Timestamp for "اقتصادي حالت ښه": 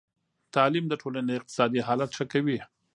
1.35-2.25